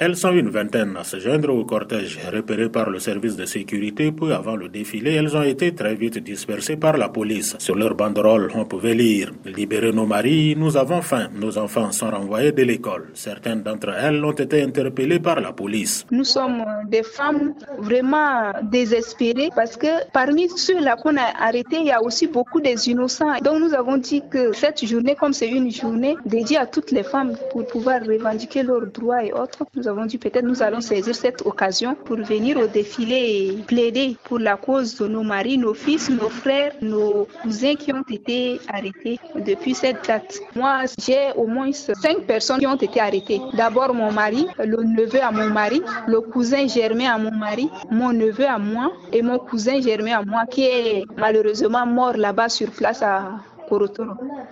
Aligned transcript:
Elles 0.00 0.14
sont 0.14 0.30
une 0.30 0.48
vingtaine 0.48 0.96
à 0.96 1.02
se 1.02 1.18
joindre 1.18 1.52
au 1.52 1.64
cortège 1.64 2.20
repéré 2.32 2.68
par 2.68 2.88
le 2.88 3.00
service 3.00 3.34
de 3.34 3.44
sécurité. 3.44 4.12
Peu 4.12 4.32
avant 4.32 4.54
le 4.54 4.68
défilé, 4.68 5.14
elles 5.14 5.36
ont 5.36 5.42
été 5.42 5.74
très 5.74 5.96
vite 5.96 6.18
dispersées 6.18 6.76
par 6.76 6.96
la 6.96 7.08
police. 7.08 7.56
Sur 7.58 7.74
leur 7.74 7.96
banderole, 7.96 8.48
on 8.54 8.64
pouvait 8.64 8.94
lire 8.94 9.32
Libérez 9.44 9.90
nos 9.90 10.06
maris, 10.06 10.54
nous 10.56 10.76
avons 10.76 11.02
faim. 11.02 11.30
Nos 11.34 11.58
enfants 11.58 11.90
sont 11.90 12.10
renvoyés 12.10 12.52
de 12.52 12.62
l'école. 12.62 13.08
Certaines 13.14 13.64
d'entre 13.64 13.88
elles 13.88 14.24
ont 14.24 14.30
été 14.30 14.62
interpellées 14.62 15.18
par 15.18 15.40
la 15.40 15.50
police. 15.50 16.06
Nous 16.12 16.22
sommes 16.22 16.64
des 16.86 17.02
femmes 17.02 17.54
vraiment 17.78 18.52
désespérées 18.62 19.50
parce 19.56 19.76
que 19.76 20.08
parmi 20.12 20.48
ceux-là 20.48 20.94
qu'on 20.94 21.16
a 21.16 21.26
arrêtés, 21.40 21.78
il 21.80 21.86
y 21.86 21.90
a 21.90 22.00
aussi 22.00 22.28
beaucoup 22.28 22.60
des 22.60 22.88
innocents. 22.88 23.36
Donc 23.42 23.58
nous 23.58 23.74
avons 23.74 23.96
dit 23.96 24.22
que 24.30 24.52
cette 24.52 24.86
journée, 24.86 25.16
comme 25.16 25.32
c'est 25.32 25.50
une 25.50 25.72
journée 25.72 26.16
dédiée 26.24 26.58
à 26.58 26.66
toutes 26.66 26.92
les 26.92 27.02
femmes 27.02 27.32
pour 27.50 27.66
pouvoir 27.66 28.00
revendiquer 28.06 28.62
leurs 28.62 28.86
droits 28.86 29.24
et 29.24 29.32
autres, 29.32 29.64
avons 29.88 30.06
dit 30.06 30.18
peut-être 30.18 30.44
nous 30.44 30.62
allons 30.62 30.80
saisir 30.80 31.14
cette 31.14 31.44
occasion 31.44 31.94
pour 32.04 32.16
venir 32.16 32.56
au 32.58 32.66
défilé 32.66 33.16
et 33.16 33.62
plaider 33.62 34.16
pour 34.24 34.38
la 34.38 34.56
cause 34.56 34.96
de 34.98 35.08
nos 35.08 35.22
maris, 35.22 35.58
nos 35.58 35.74
fils, 35.74 36.10
nos 36.10 36.28
frères, 36.28 36.72
nos 36.82 37.26
cousins 37.42 37.74
qui 37.74 37.92
ont 37.92 38.04
été 38.10 38.60
arrêtés 38.68 39.18
depuis 39.34 39.74
cette 39.74 40.06
date. 40.06 40.38
Moi, 40.54 40.82
j'ai 41.04 41.32
au 41.36 41.46
moins 41.46 41.72
cinq 41.72 42.18
personnes 42.26 42.58
qui 42.58 42.66
ont 42.66 42.76
été 42.76 43.00
arrêtées. 43.00 43.40
D'abord 43.54 43.94
mon 43.94 44.12
mari, 44.12 44.46
le 44.58 44.82
neveu 44.82 45.22
à 45.22 45.30
mon 45.32 45.50
mari, 45.50 45.82
le 46.06 46.20
cousin 46.20 46.66
germain 46.66 47.10
à 47.10 47.18
mon 47.18 47.32
mari, 47.32 47.68
mon 47.90 48.12
neveu 48.12 48.46
à 48.46 48.58
moi 48.58 48.92
et 49.12 49.22
mon 49.22 49.38
cousin 49.38 49.80
germain 49.80 50.18
à 50.18 50.22
moi 50.24 50.42
qui 50.50 50.64
est 50.64 51.04
malheureusement 51.16 51.86
mort 51.86 52.16
là-bas 52.16 52.48
sur 52.48 52.70
place 52.70 53.02
à 53.02 53.32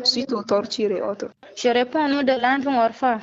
suite 0.04 0.32
aux 0.32 0.42
tortures 0.42 0.90
et 0.90 1.02
autres. 1.02 1.28
Je 1.56 1.68
réponds 1.68 2.04
au 2.04 2.08
nom 2.08 2.22
de 2.22 2.32
l'enfant 2.44 2.84
orphelin. 2.84 3.18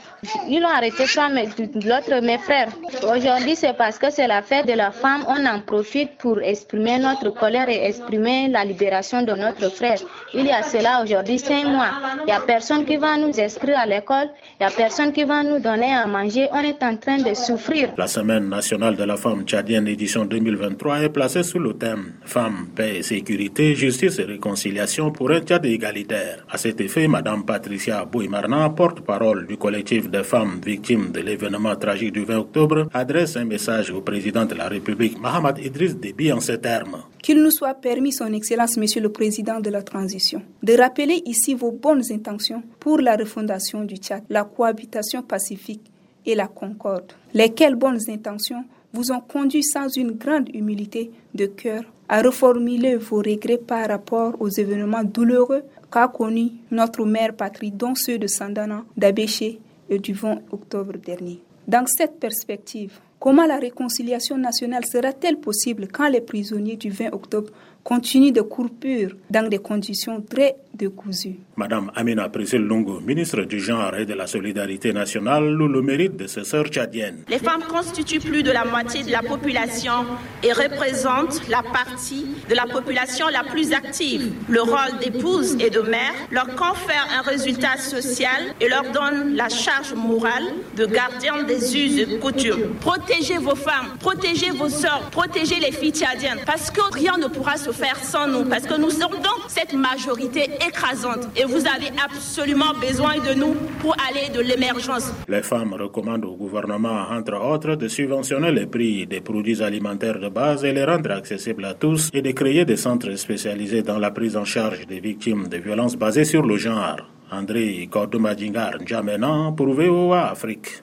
Ils 0.49 0.61
l'ont 0.61 0.69
arrêté 0.69 1.03
mais 1.33 1.45
l'autre, 1.85 2.21
mes 2.21 2.37
frères. 2.37 2.69
Aujourd'hui, 3.03 3.55
c'est 3.55 3.75
parce 3.77 3.97
que 3.97 4.09
c'est 4.09 4.27
la 4.27 4.41
fête 4.41 4.67
de 4.67 4.73
la 4.73 4.91
femme. 4.91 5.23
On 5.27 5.45
en 5.45 5.59
profite 5.61 6.17
pour 6.17 6.41
exprimer 6.41 6.97
notre 6.97 7.29
colère 7.29 7.69
et 7.69 7.85
exprimer 7.85 8.47
la 8.49 8.65
libération 8.65 9.21
de 9.21 9.33
notre 9.33 9.69
frère. 9.69 9.99
Il 10.33 10.45
y 10.45 10.51
a 10.51 10.63
cela 10.63 11.01
aujourd'hui 11.03 11.39
cinq 11.39 11.65
mois. 11.65 11.91
Il 12.21 12.25
n'y 12.25 12.31
a 12.31 12.39
personne 12.39 12.85
qui 12.85 12.97
va 12.97 13.17
nous 13.17 13.39
inscrire 13.39 13.77
à 13.77 13.85
l'école. 13.85 14.29
Il 14.59 14.65
n'y 14.65 14.71
a 14.71 14.75
personne 14.75 15.11
qui 15.11 15.23
va 15.23 15.43
nous 15.43 15.59
donner 15.59 15.93
à 15.93 16.07
manger. 16.07 16.47
On 16.51 16.61
est 16.61 16.81
en 16.83 16.95
train 16.97 17.17
de 17.17 17.33
souffrir. 17.33 17.89
La 17.97 18.07
Semaine 18.07 18.49
nationale 18.49 18.95
de 18.95 19.03
la 19.03 19.17
femme 19.17 19.43
tchadienne 19.45 19.87
édition 19.87 20.25
2023 20.25 21.01
est 21.01 21.09
placée 21.09 21.43
sous 21.43 21.59
le 21.59 21.73
thème 21.73 22.13
Femmes, 22.25 22.67
paix 22.75 22.97
et 22.97 23.03
sécurité, 23.03 23.75
justice 23.75 24.19
et 24.19 24.23
réconciliation 24.23 25.11
pour 25.11 25.31
un 25.31 25.41
Tchad 25.41 25.65
égalitaire. 25.83 26.45
À 26.49 26.57
cet 26.57 26.79
effet, 26.81 27.07
Madame 27.07 27.45
Patricia 27.45 28.05
Bouimarna, 28.05 28.69
porte-parole 28.69 29.45
du 29.45 29.57
collectif 29.57 30.09
des 30.09 30.23
femmes 30.23 30.59
victimes 30.65 31.11
de 31.11 31.19
l'événement 31.19 31.75
tragique 31.75 32.13
du 32.13 32.23
20 32.23 32.37
octobre, 32.37 32.87
adresse 32.93 33.35
un 33.35 33.45
message 33.45 33.91
au 33.91 34.01
président 34.01 34.45
de 34.45 34.55
la 34.55 34.67
République, 34.67 35.19
Mohamed 35.19 35.59
Idriss 35.59 35.97
Déby, 35.97 36.31
en 36.31 36.39
ces 36.39 36.59
termes. 36.59 37.03
Qu'il 37.21 37.41
nous 37.41 37.51
soit 37.51 37.73
permis, 37.73 38.13
Son 38.13 38.31
Excellence, 38.33 38.77
Monsieur 38.77 39.01
le 39.01 39.09
Président 39.09 39.59
de 39.59 39.69
la 39.69 39.81
Transition, 39.81 40.41
de 40.61 40.73
rappeler 40.73 41.21
ici 41.25 41.53
vos 41.53 41.71
bonnes 41.71 42.03
intentions 42.11 42.63
pour 42.79 42.99
la 42.99 43.15
refondation 43.15 43.83
du 43.83 43.97
Tchad, 43.97 44.23
la 44.29 44.45
cohabitation 44.45 45.21
pacifique 45.21 45.91
et 46.25 46.35
la 46.35 46.47
concorde. 46.47 47.11
Lesquelles 47.33 47.75
bonnes 47.75 47.99
intentions 48.09 48.63
vous 48.93 49.11
ont 49.11 49.21
conduit 49.21 49.63
sans 49.63 49.87
une 49.89 50.11
grande 50.11 50.49
humilité 50.53 51.11
de 51.33 51.47
cœur 51.47 51.83
à 52.13 52.21
reformuler 52.21 52.95
vos 52.95 53.23
regrets 53.23 53.57
par 53.57 53.87
rapport 53.87 54.39
aux 54.39 54.47
événements 54.47 55.03
douloureux 55.03 55.63
qu'a 55.91 56.07
connus 56.07 56.51
notre 56.69 57.03
mère 57.05 57.33
patrie, 57.35 57.71
dont 57.71 57.95
ceux 57.95 58.19
de 58.19 58.27
Sandana, 58.27 58.83
d'Abéché 58.95 59.59
et 59.89 59.97
du 59.97 60.13
20 60.13 60.41
octobre 60.51 60.93
dernier. 61.03 61.41
Dans 61.67 61.87
cette 61.87 62.19
perspective, 62.19 62.99
comment 63.23 63.45
la 63.45 63.57
réconciliation 63.57 64.37
nationale 64.37 64.83
sera-t-elle 64.83 65.37
possible 65.37 65.87
quand 65.87 66.09
les 66.09 66.19
prisonniers 66.19 66.75
du 66.75 66.89
20 66.89 67.13
octobre 67.13 67.51
continue 67.81 68.31
de 68.33 68.41
courir 68.41 69.15
dans 69.29 69.47
des 69.47 69.59
conditions 69.59 70.21
très 70.21 70.55
décousues? 70.73 71.35
Madame 71.55 71.91
Amina 71.95 72.29
Priscille 72.29 72.61
Lungo, 72.61 72.99
ministre 73.01 73.43
du 73.43 73.59
Genre 73.59 73.95
et 73.95 74.05
de 74.05 74.13
la 74.13 74.25
Solidarité 74.25 74.91
nationale, 74.91 75.49
loue 75.51 75.67
le 75.67 75.81
mérite 75.81 76.17
de 76.17 76.27
ses 76.27 76.43
sœurs 76.43 76.67
tchadiennes. 76.67 77.23
Les 77.29 77.39
femmes 77.39 77.63
constituent 77.69 78.19
plus 78.19 78.43
de 78.43 78.51
la 78.51 78.65
moitié 78.65 79.03
de 79.03 79.11
la 79.11 79.21
population 79.21 80.05
et 80.43 80.51
représentent 80.51 81.47
la 81.49 81.61
partie 81.61 82.25
de 82.49 82.55
la 82.55 82.65
population 82.65 83.27
la 83.27 83.43
plus 83.43 83.71
active. 83.73 84.33
Le 84.49 84.61
rôle 84.61 84.99
d'épouse 85.01 85.55
et 85.59 85.69
de 85.69 85.81
mère 85.81 86.13
leur 86.31 86.47
confère 86.55 87.07
un 87.17 87.21
résultat 87.21 87.77
social 87.77 88.53
et 88.59 88.67
leur 88.67 88.83
donne 88.91 89.35
la 89.35 89.49
charge 89.49 89.93
morale 89.93 90.45
de 90.75 90.85
gardien 90.85 91.43
des 91.43 91.77
us 91.77 91.99
et 91.99 92.19
coutumes. 92.19 92.73
Protégez 93.13 93.37
vos 93.37 93.55
femmes, 93.55 93.97
protégez 93.99 94.49
vos 94.49 94.69
sœurs, 94.69 95.07
protégez 95.11 95.59
les 95.59 95.71
filles 95.71 95.91
tchadiennes 95.91 96.39
parce 96.47 96.71
que 96.71 96.81
rien 96.91 97.15
ne 97.15 97.27
pourra 97.27 97.57
se 97.57 97.69
faire 97.69 97.95
sans 97.97 98.27
nous, 98.27 98.43
parce 98.43 98.65
que 98.65 98.73
nous 98.73 98.89
sommes 98.89 99.21
donc 99.21 99.43
cette 99.49 99.73
majorité 99.73 100.49
écrasante 100.67 101.27
et 101.37 101.43
vous 101.45 101.59
avez 101.67 101.91
absolument 102.03 102.73
besoin 102.81 103.17
de 103.19 103.35
nous 103.35 103.53
pour 103.79 103.95
aller 104.09 104.29
de 104.33 104.41
l'émergence. 104.41 105.13
Les 105.29 105.43
femmes 105.43 105.73
recommandent 105.73 106.25
au 106.25 106.35
gouvernement, 106.35 107.05
entre 107.11 107.35
autres, 107.39 107.75
de 107.75 107.87
subventionner 107.87 108.51
les 108.51 108.65
prix 108.65 109.05
des 109.05 109.21
produits 109.21 109.61
alimentaires 109.61 110.19
de 110.19 110.29
base 110.29 110.65
et 110.65 110.73
les 110.73 110.83
rendre 110.83 111.11
accessibles 111.11 111.65
à 111.65 111.75
tous 111.75 112.09
et 112.15 112.23
de 112.23 112.31
créer 112.31 112.65
des 112.65 112.77
centres 112.77 113.15
spécialisés 113.15 113.83
dans 113.83 113.99
la 113.99 114.09
prise 114.09 114.35
en 114.35 114.45
charge 114.45 114.87
des 114.87 114.99
victimes 114.99 115.47
de 115.49 115.57
violences 115.57 115.95
basées 115.95 116.25
sur 116.25 116.41
le 116.47 116.57
genre. 116.57 116.97
André 117.31 117.87
Kordomadingar 117.91 118.79
Djamena 118.83 119.53
pour 119.55 119.67
VOA 119.67 120.31
Afrique. 120.31 120.81